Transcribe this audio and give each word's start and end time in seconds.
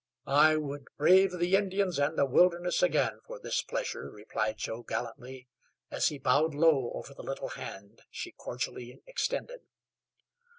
"I 0.25 0.55
would 0.55 0.85
brave 0.97 1.37
the 1.37 1.55
Indians 1.55 1.99
and 1.99 2.17
the 2.17 2.25
wilderness 2.25 2.81
again 2.81 3.19
for 3.27 3.39
this 3.39 3.61
pleasure," 3.61 4.09
replied 4.09 4.57
Joe 4.57 4.81
gallantly, 4.81 5.47
as 5.91 6.07
he 6.07 6.17
bowed 6.17 6.55
low 6.55 6.89
over 6.95 7.13
the 7.13 7.21
little 7.21 7.49
hand 7.49 8.01
she 8.09 8.31
cordially 8.31 8.99
extended. 9.05 9.59